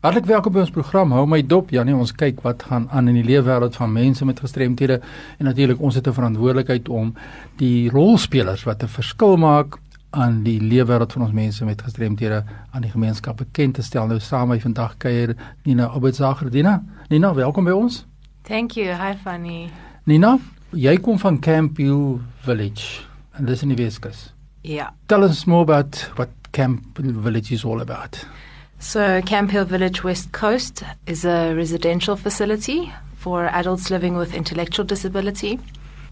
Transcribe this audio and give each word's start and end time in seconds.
Hartlik 0.00 0.24
welkom 0.24 0.54
by 0.54 0.62
ons 0.62 0.70
program 0.72 1.10
Hou 1.12 1.26
my 1.28 1.42
dop. 1.44 1.74
Janie, 1.76 1.92
ons 1.92 2.14
kyk 2.16 2.38
wat 2.40 2.62
gaan 2.64 2.86
aan 2.88 3.10
in 3.10 3.18
die 3.18 3.24
leefwêreld 3.26 3.74
van 3.76 3.90
mense 3.92 4.24
met 4.24 4.38
gestremthede 4.40 4.96
en 5.36 5.44
natuurlik 5.44 5.82
ons 5.84 5.94
het 5.94 6.08
'n 6.08 6.16
verantwoordelikheid 6.16 6.88
om 6.88 7.12
die 7.60 7.90
rolspelers 7.90 8.64
wat 8.64 8.82
'n 8.82 8.88
verskil 8.88 9.36
maak 9.36 9.76
aan 10.10 10.42
die 10.42 10.58
leefwêreld 10.58 11.12
van 11.12 11.22
ons 11.22 11.32
mense 11.32 11.64
met 11.64 11.82
gestremthede 11.82 12.44
aan 12.72 12.80
die 12.80 12.90
gemeenskap 12.90 13.36
bekend 13.36 13.74
te 13.74 13.82
stel. 13.82 14.06
Nou 14.06 14.18
saam 14.20 14.48
met 14.48 14.62
vandag 14.62 14.96
kuier 14.96 15.36
Nina 15.64 15.92
Obedzager. 15.92 16.50
Nina, 16.50 16.82
Nina, 17.08 17.34
welkom 17.34 17.64
by 17.64 17.70
ons. 17.70 18.06
Thank 18.42 18.70
you. 18.70 18.86
Hi 18.86 19.14
Fanny. 19.22 19.70
Nina, 20.04 20.38
jy 20.70 20.96
kom 20.96 21.18
van 21.18 21.38
Camp 21.38 21.76
Hill 21.76 22.18
Village 22.40 23.02
en 23.32 23.44
dis 23.44 23.62
in 23.62 23.68
die 23.68 23.84
Weskus. 23.84 24.32
Yeah. 24.62 24.88
Tell 25.06 25.22
us 25.22 25.44
more 25.44 25.62
about 25.62 26.10
what 26.14 26.28
Camp 26.50 26.96
Hill 26.96 27.20
Village 27.20 27.52
is 27.52 27.64
all 27.64 27.80
about. 27.80 28.26
So, 28.80 29.20
Camphill 29.22 29.66
Village 29.66 30.02
West 30.02 30.32
Coast 30.32 30.82
is 31.06 31.26
a 31.26 31.54
residential 31.54 32.16
facility 32.16 32.90
for 33.16 33.44
adults 33.44 33.90
living 33.90 34.16
with 34.16 34.32
intellectual 34.34 34.86
disability. 34.86 35.60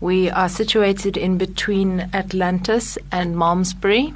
We 0.01 0.31
are 0.31 0.51
situated 0.51 1.17
in 1.17 1.39
between 1.39 2.11
Atlantis 2.13 2.99
and 3.11 3.37
Malmesbury. 3.37 4.15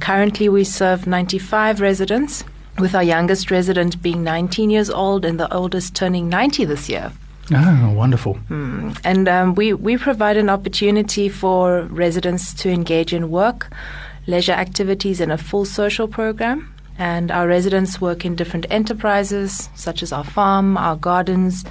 Currently, 0.00 0.50
we 0.50 0.62
serve 0.62 1.06
95 1.06 1.80
residents, 1.80 2.44
with 2.78 2.94
our 2.94 3.02
youngest 3.02 3.50
resident 3.50 4.02
being 4.02 4.22
19 4.22 4.68
years 4.68 4.90
old 4.90 5.24
and 5.24 5.40
the 5.40 5.52
oldest 5.52 5.96
turning 5.96 6.28
90 6.28 6.66
this 6.66 6.90
year. 6.90 7.10
Ah, 7.50 7.90
wonderful. 7.94 8.34
Mm. 8.50 9.00
And 9.04 9.26
um, 9.26 9.54
we, 9.54 9.72
we 9.72 9.96
provide 9.96 10.36
an 10.36 10.50
opportunity 10.50 11.30
for 11.30 11.82
residents 11.84 12.52
to 12.54 12.68
engage 12.68 13.14
in 13.14 13.30
work, 13.30 13.72
leisure 14.26 14.52
activities, 14.52 15.18
and 15.18 15.32
a 15.32 15.38
full 15.38 15.64
social 15.64 16.06
program. 16.06 16.72
And 16.98 17.30
our 17.30 17.46
residents 17.46 18.00
work 18.00 18.24
in 18.24 18.36
different 18.36 18.66
enterprises, 18.70 19.68
such 19.74 20.02
as 20.02 20.12
our 20.12 20.24
farm, 20.24 20.76
our 20.76 20.96
gardens, 20.96 21.64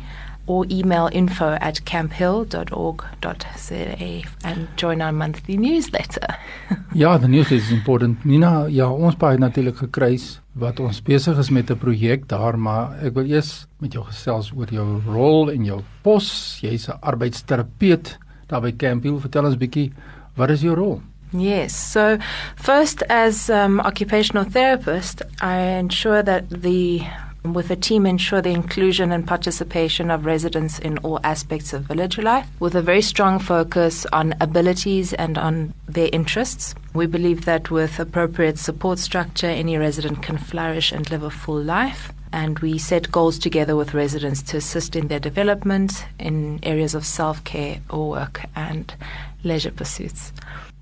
or 0.46 0.66
email 0.70 1.08
info 1.12 1.56
at 1.60 1.84
camphill.org.za 1.84 4.22
and 4.44 4.68
join 4.76 5.02
our 5.02 5.12
monthly 5.12 5.56
newsletter. 5.56 6.36
ja, 6.94 7.18
the 7.18 7.28
newsletter 7.28 7.64
is 7.64 7.70
important. 7.70 8.24
Nina, 8.24 8.66
ja, 8.68 8.90
ons 8.90 9.14
paai 9.14 9.38
natuurlik 9.38 9.76
gekruis 9.76 10.40
wat 10.60 10.80
ons 10.80 11.02
besig 11.02 11.38
is 11.38 11.50
met 11.50 11.70
'n 11.70 11.78
projek 11.78 12.28
daar, 12.28 12.58
maar 12.58 12.98
ek 13.02 13.14
wil 13.14 13.24
eers 13.24 13.66
met 13.78 13.92
jou 13.92 14.04
gesels 14.04 14.52
oor 14.56 14.66
jou 14.70 15.00
rol 15.06 15.50
en 15.50 15.64
jou 15.64 15.82
pos. 16.02 16.58
Jy's 16.60 16.88
'n 16.88 16.98
arbeidsterapeut 17.00 18.18
daar 18.46 18.60
by 18.60 18.72
Camphill. 18.72 19.20
Vertel 19.20 19.44
ons 19.44 19.56
bietjie, 19.56 19.92
wat 20.36 20.50
is 20.50 20.62
jou 20.62 20.74
rol? 20.74 21.02
Yes. 21.32 21.92
So, 21.92 22.18
first, 22.56 23.02
as 23.08 23.50
um, 23.50 23.80
occupational 23.80 24.44
therapist, 24.44 25.22
I 25.40 25.78
ensure 25.78 26.22
that 26.22 26.50
the 26.50 27.02
with 27.44 27.70
a 27.70 27.76
team 27.76 28.06
ensure 28.06 28.42
the 28.42 28.50
inclusion 28.50 29.12
and 29.12 29.26
participation 29.26 30.10
of 30.10 30.26
residents 30.26 30.78
in 30.78 30.98
all 30.98 31.20
aspects 31.24 31.72
of 31.72 31.82
village 31.82 32.18
life 32.18 32.46
with 32.60 32.74
a 32.74 32.82
very 32.82 33.02
strong 33.02 33.38
focus 33.38 34.06
on 34.12 34.34
abilities 34.40 35.12
and 35.14 35.38
on 35.38 35.72
their 35.88 36.10
interests. 36.12 36.74
We 36.94 37.06
believe 37.06 37.44
that 37.44 37.70
with 37.70 37.98
appropriate 37.98 38.58
support 38.58 38.98
structure, 38.98 39.46
any 39.46 39.76
resident 39.76 40.22
can 40.22 40.38
flourish 40.38 40.92
and 40.92 41.08
live 41.10 41.22
a 41.22 41.30
full 41.30 41.62
life. 41.62 42.12
And 42.32 42.58
we 42.60 42.78
set 42.78 43.10
goals 43.10 43.38
together 43.38 43.74
with 43.74 43.92
residents 43.92 44.42
to 44.42 44.58
assist 44.58 44.94
in 44.94 45.08
their 45.08 45.18
development 45.18 46.04
in 46.18 46.60
areas 46.62 46.94
of 46.94 47.04
self 47.04 47.42
care 47.42 47.80
or 47.90 48.10
work 48.10 48.42
and 48.54 48.94
leisure 49.42 49.72
pursuits. 49.72 50.32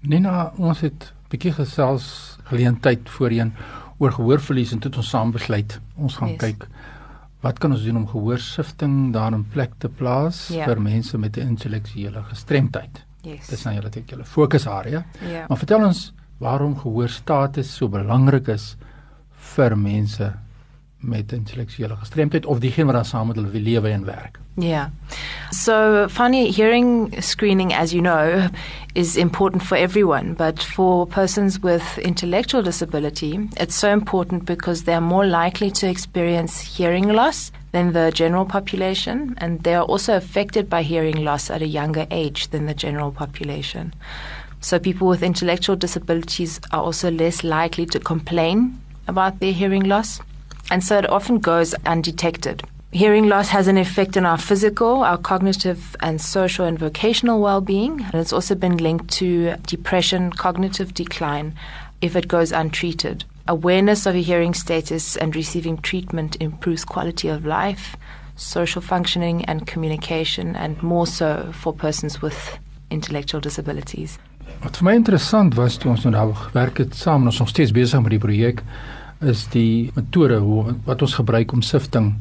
Nina, 0.02 0.52
ons 0.58 0.80
het 0.84 1.08
bietjie 1.32 1.54
gesels 1.56 2.36
geleentheid 2.50 3.08
voorheen 3.08 3.54
oor 3.98 4.12
gehoorverlies 4.12 4.72
en 4.72 4.78
toe 4.78 4.90
het 4.90 5.00
ons 5.02 5.10
saam 5.10 5.32
besluit 5.34 5.80
ons 5.96 6.16
gaan 6.16 6.34
yes. 6.34 6.40
kyk 6.40 6.68
wat 7.44 7.58
kan 7.62 7.72
ons 7.74 7.84
doen 7.86 8.00
om 8.00 8.06
gehoorsifting 8.06 9.12
daar 9.14 9.34
in 9.34 9.44
plek 9.52 9.76
te 9.78 9.88
plaas 9.88 10.48
yeah. 10.48 10.66
Ja. 10.66 10.72
vir 10.72 10.82
mense 10.82 11.18
met 11.18 11.36
'n 11.36 11.54
intellektuele 11.54 12.22
gestremdheid. 12.22 13.04
Yes. 13.22 13.46
Dis 13.46 13.64
nou 13.64 13.74
julle 13.74 13.90
het 13.90 14.10
julle 14.10 14.24
fokusarea. 14.24 15.04
Yeah. 15.20 15.48
Maar 15.48 15.58
vertel 15.58 15.84
ons 15.86 16.12
waarom 16.38 16.76
gehoorstatus 16.78 17.76
so 17.76 17.88
belangrik 17.88 18.48
is 18.48 18.76
vir 19.54 19.76
mense 19.76 20.32
met 20.98 21.32
intellektuele 21.32 21.96
gestremdheid 21.96 22.46
of 22.46 22.58
diegene 22.58 22.84
wat 22.84 22.94
dan 22.94 23.04
saam 23.04 23.26
met 23.26 23.36
hulle 23.36 23.60
lewe 23.60 23.88
en 23.88 24.04
werk. 24.04 24.38
Yeah. 24.58 24.88
So, 25.50 26.08
funny 26.08 26.50
hearing 26.50 27.14
screening, 27.22 27.72
as 27.72 27.92
you 27.92 28.02
know, 28.02 28.48
is 28.94 29.16
important 29.16 29.62
for 29.62 29.76
everyone, 29.76 30.34
but 30.34 30.60
for 30.62 31.06
persons 31.06 31.60
with 31.60 31.98
intellectual 31.98 32.62
disability, 32.62 33.48
it's 33.56 33.76
so 33.76 33.92
important 33.92 34.44
because 34.44 34.82
they're 34.82 35.00
more 35.00 35.26
likely 35.26 35.70
to 35.70 35.88
experience 35.88 36.60
hearing 36.60 37.08
loss 37.12 37.52
than 37.70 37.92
the 37.92 38.10
general 38.10 38.44
population, 38.44 39.34
and 39.38 39.62
they 39.62 39.74
are 39.74 39.84
also 39.84 40.16
affected 40.16 40.68
by 40.68 40.82
hearing 40.82 41.24
loss 41.24 41.50
at 41.50 41.62
a 41.62 41.66
younger 41.66 42.06
age 42.10 42.48
than 42.48 42.66
the 42.66 42.74
general 42.74 43.12
population. 43.12 43.94
So, 44.60 44.80
people 44.80 45.06
with 45.06 45.22
intellectual 45.22 45.76
disabilities 45.76 46.60
are 46.72 46.82
also 46.82 47.12
less 47.12 47.44
likely 47.44 47.86
to 47.86 48.00
complain 48.00 48.80
about 49.06 49.38
their 49.38 49.52
hearing 49.52 49.84
loss, 49.84 50.20
and 50.70 50.82
so 50.82 50.98
it 50.98 51.08
often 51.08 51.38
goes 51.38 51.74
undetected. 51.86 52.62
Hearing 52.90 53.28
loss 53.28 53.50
has 53.50 53.68
an 53.68 53.76
effect 53.76 54.16
on 54.16 54.24
our 54.24 54.38
physical, 54.38 55.04
our 55.04 55.18
cognitive, 55.18 55.94
and 56.00 56.20
social 56.20 56.64
and 56.64 56.78
vocational 56.78 57.40
well 57.40 57.60
being. 57.60 58.00
And 58.00 58.14
it's 58.14 58.32
also 58.32 58.54
been 58.54 58.78
linked 58.78 59.10
to 59.18 59.56
depression, 59.66 60.32
cognitive 60.32 60.94
decline, 60.94 61.54
if 62.00 62.16
it 62.16 62.28
goes 62.28 62.50
untreated. 62.50 63.24
Awareness 63.46 64.06
of 64.06 64.14
a 64.14 64.22
hearing 64.22 64.54
status 64.54 65.16
and 65.16 65.36
receiving 65.36 65.76
treatment 65.78 66.36
improves 66.40 66.84
quality 66.84 67.28
of 67.28 67.44
life, 67.44 67.94
social 68.36 68.80
functioning, 68.80 69.44
and 69.44 69.66
communication, 69.66 70.56
and 70.56 70.82
more 70.82 71.06
so 71.06 71.50
for 71.52 71.74
persons 71.74 72.22
with 72.22 72.58
intellectual 72.90 73.40
disabilities. 73.40 74.18
Wat 74.62 74.76
vir 74.76 74.84
my 74.84 74.94
interessant 74.96 75.54
was 75.54 75.76
toe 75.78 75.92
ons 75.92 76.04
nou 76.08 76.32
gewerk 76.34 76.80
het 76.82 76.96
saam, 76.96 77.26
ons 77.28 77.38
nog 77.38 77.50
steeds 77.52 77.72
besig 77.76 78.00
met 78.00 78.16
die 78.16 78.22
projek, 78.22 78.62
is 79.20 79.46
die 79.50 79.90
metode 79.94 80.38
hoe 80.38 80.74
wat 80.84 81.02
ons 81.02 81.14
gebruik 81.14 81.52
om 81.52 81.62
sifting 81.62 82.14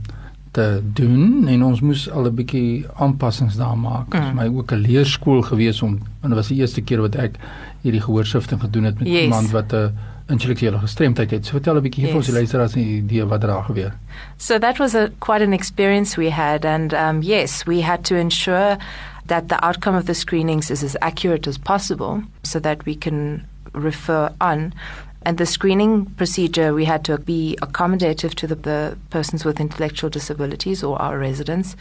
te 0.58 0.82
doen 0.98 1.48
en 1.48 1.64
ons 1.64 1.82
moes 1.86 2.08
al 2.10 2.26
'n 2.26 2.36
bietjie 2.36 2.86
aanpassings 2.96 3.56
daar 3.56 3.78
maak. 3.78 4.12
Dit 4.12 4.20
mm. 4.20 4.26
was 4.26 4.36
my 4.36 4.48
ook 4.58 4.72
'n 4.72 4.82
leerskool 4.88 5.42
gewees 5.42 5.82
om 5.82 6.00
en 6.22 6.30
dit 6.30 6.38
was 6.38 6.48
die 6.48 6.58
eerste 6.58 6.82
keer 6.82 7.02
wat 7.02 7.16
ek 7.16 7.38
hierdie 7.82 8.02
gehoorsifting 8.02 8.62
gedoen 8.62 8.84
het 8.84 9.00
met 9.00 9.08
yes. 9.08 9.24
iemand 9.24 9.52
wat 9.52 9.74
'n 9.74 9.94
intellektuele 10.28 10.80
gestremdheid 10.80 11.32
het. 11.32 11.46
So 11.46 11.52
vertel 11.52 11.76
'n 11.76 11.82
bietjie 11.82 12.04
yes. 12.04 12.12
vir 12.12 12.18
ons 12.18 12.30
luisteraars 12.30 12.76
'n 12.76 12.80
idee 12.80 13.26
wat 13.26 13.42
daar 13.42 13.64
gebeur. 13.64 13.94
So 14.38 14.60
that 14.60 14.78
was 14.78 14.96
a 14.96 15.10
quite 15.20 15.44
an 15.44 15.54
experience 15.54 16.20
we 16.22 16.32
had 16.32 16.66
and 16.66 16.94
um 16.94 17.22
yes, 17.22 17.64
we 17.64 17.82
had 17.82 18.04
to 18.04 18.16
ensure 18.16 18.78
that 19.26 19.50
the 19.50 19.60
outcome 19.60 19.98
of 19.98 20.06
the 20.06 20.14
screenings 20.14 20.70
is 20.72 20.84
as 20.84 20.96
accurate 21.00 21.50
as 21.50 21.58
possible 21.58 22.24
so 22.42 22.60
that 22.60 22.84
we 22.84 22.98
can 22.98 23.46
refer 23.74 24.32
on 24.40 24.74
And 25.24 25.38
the 25.38 25.46
screening 25.46 26.06
procedure, 26.06 26.74
we 26.74 26.86
had 26.86 27.04
to 27.06 27.18
be 27.18 27.58
accommodative 27.62 28.34
to 28.36 28.48
the, 28.48 28.56
the, 28.56 28.98
persons 29.10 29.44
with 29.44 29.60
intellectual 29.60 30.10
disabilities 30.10 30.84
or 30.84 31.02
our 31.02 31.18
residents. 31.18 31.76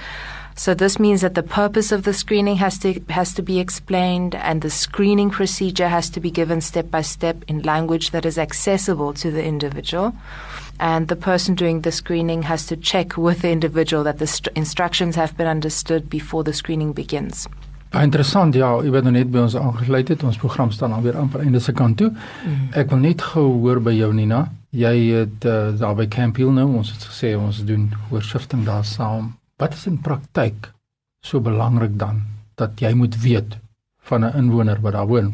So 0.57 0.73
this 0.73 0.99
means 0.99 1.21
that 1.21 1.35
the 1.35 1.43
purpose 1.43 1.93
of 1.93 2.05
the 2.05 2.15
screening 2.15 2.57
has 2.57 2.79
to 2.79 2.99
has 3.11 3.35
to 3.35 3.43
be 3.43 3.61
explained, 3.61 4.35
and 4.35 4.63
the 4.63 4.71
screening 4.71 5.29
procedure 5.29 5.89
has 5.89 6.09
to 6.11 6.19
be 6.19 6.31
given 6.31 6.63
step 6.63 6.91
by 6.91 7.03
step 7.03 7.37
in 7.47 7.61
language 7.61 8.11
that 8.13 8.25
is 8.25 8.39
accessible 8.39 9.13
to 9.15 9.31
the 9.31 9.45
individual. 9.45 10.15
And 10.81 11.09
the 11.09 11.17
person 11.17 11.55
doing 11.55 11.83
the 11.83 11.93
screening 11.93 12.43
has 12.43 12.67
to 12.67 12.77
check 12.77 13.19
with 13.19 13.43
the 13.43 13.51
individual 13.51 14.03
that 14.05 14.19
the 14.19 14.27
st- 14.27 14.57
instructions 14.57 15.15
have 15.17 15.37
been 15.37 15.47
understood 15.47 16.09
before 16.09 16.43
the 16.43 16.53
screening 16.55 16.95
begins. 16.95 17.47
Baie 17.97 18.05
interessant 18.11 18.53
ja, 18.53 18.75
jy 18.85 18.91
weet 18.93 19.07
nou 19.07 19.13
net 19.15 19.31
by 19.33 19.41
ons 19.47 19.55
aangesluit 19.57 20.11
het. 20.13 20.25
Ons 20.29 20.37
program 20.37 20.69
staan 20.75 20.93
dan 20.93 21.05
weer 21.07 21.17
amper 21.17 21.41
einde 21.41 21.63
se 21.65 21.73
kant 21.73 21.97
toe. 21.97 22.11
Mm. 22.13 22.67
Ek 22.77 22.91
wil 22.93 23.01
net 23.01 23.25
gou 23.25 23.47
hoor 23.63 23.81
by 23.81 23.95
jou 23.97 24.11
Nina. 24.13 24.43
Jy 24.77 24.93
het 25.15 25.47
uh, 25.49 25.71
daar 25.81 25.97
by 25.97 26.05
Camp 26.13 26.37
Hill 26.37 26.53
nou, 26.53 26.67
ons 26.77 26.91
het 26.93 27.07
gesê 27.09 27.33
ons 27.41 27.63
doen 27.65 27.89
hoorsifting 28.11 28.67
daar 28.69 28.85
saam. 28.85 29.33
Wat 29.57 29.73
is 29.79 29.87
in 29.89 29.97
praktyk 30.05 30.69
so 31.25 31.41
belangrik 31.41 31.97
dan 31.97 32.21
dat 32.61 32.77
jy 32.85 32.93
moet 32.93 33.17
weet 33.23 33.57
van 34.11 34.29
'n 34.29 34.37
inwoner 34.45 34.81
wat 34.85 34.93
daar 34.93 35.09
woon? 35.09 35.33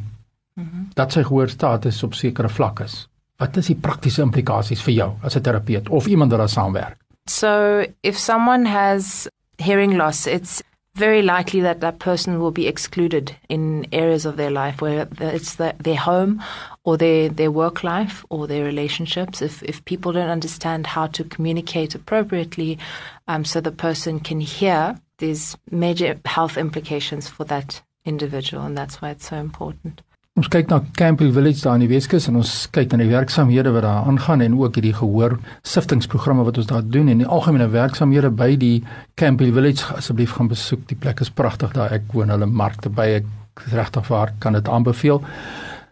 Mm 0.55 0.69
-hmm. 0.71 0.89
Dat 0.95 1.13
sy 1.13 1.23
gehoorstatus 1.23 2.03
op 2.03 2.15
sekere 2.15 2.49
vlak 2.49 2.81
is. 2.81 3.09
Wat 3.37 3.57
is 3.57 3.67
die 3.67 3.81
praktiese 3.81 4.23
implikasies 4.23 4.83
vir 4.83 4.95
jou 4.95 5.13
as 5.23 5.37
'n 5.37 5.43
terapeut 5.43 5.89
of 5.89 6.07
iemand 6.07 6.31
wat 6.31 6.39
daar 6.39 6.49
saamwerk? 6.49 6.99
So, 7.27 7.83
if 8.01 8.17
someone 8.17 8.69
has 8.69 9.29
hearing 9.57 9.97
loss, 9.97 10.27
it's 10.27 10.63
very 10.95 11.23
likely 11.23 11.61
that 11.63 11.81
that 11.81 11.99
person 11.99 12.39
will 12.39 12.51
be 12.51 12.67
excluded 12.67 13.35
in 13.49 13.87
areas 13.93 14.27
of 14.27 14.37
their 14.37 14.51
life 14.51 14.81
where 14.81 15.09
it's 15.21 15.55
the, 15.55 15.75
their 15.79 15.97
home 15.97 16.43
or 16.85 16.99
their, 16.99 17.29
their 17.31 17.51
work 17.51 17.83
life 17.83 18.25
or 18.29 18.47
their 18.47 18.65
relationships. 18.65 19.41
If, 19.41 19.63
if 19.63 19.85
people 19.87 20.13
don't 20.13 20.29
understand 20.29 20.87
how 20.87 21.07
to 21.09 21.25
communicate 21.25 21.95
appropriately 21.95 22.79
um, 23.27 23.45
so 23.45 23.61
the 23.61 23.73
person 23.73 24.21
can 24.21 24.41
hear, 24.41 24.99
there's 25.19 25.57
major 25.71 26.21
health 26.27 26.59
implications 26.59 27.27
for 27.27 27.45
that 27.45 27.81
individual, 28.05 28.65
and 28.65 28.77
that's 28.77 29.01
why 29.01 29.11
it's 29.11 29.29
so 29.29 29.37
important. 29.37 30.03
Ons 30.33 30.49
kyk 30.49 30.71
na 30.71 30.79
Campbell 30.97 31.29
Village 31.29 31.61
daar 31.61 31.75
in 31.77 31.83
die 31.85 31.91
Weskus 31.91 32.25
en 32.31 32.39
ons 32.41 32.51
kyk 32.73 32.95
na 32.95 33.03
die 33.03 33.11
werksamehede 33.11 33.69
wat 33.75 33.85
daar 33.85 34.07
aangaan 34.09 34.41
en 34.41 34.55
ook 34.57 34.79
hierdie 34.79 34.95
gehoor 34.97 35.35
siftingsprogramme 35.69 36.47
wat 36.47 36.57
ons 36.63 36.71
daar 36.71 36.87
doen 36.95 37.11
en 37.13 37.21
die 37.21 37.29
algemene 37.29 37.67
werksamehede 37.75 38.31
by 38.39 38.55
die 38.57 38.79
Campbell 39.21 39.53
Village 39.53 39.93
asseblief 39.93 40.33
gaan 40.39 40.49
besoek. 40.49 40.87
Die 40.89 40.97
plek 40.97 41.21
is 41.21 41.29
pragtig 41.29 41.75
daar. 41.77 41.93
Ek 41.93 42.09
woon 42.17 42.33
hulle 42.33 42.49
markte 42.49 42.89
by. 42.89 43.11
Ek 43.19 43.67
regtig 43.75 44.09
waar 44.09 44.33
kan 44.41 44.57
dit 44.57 44.73
aanbeveel. 44.73 45.21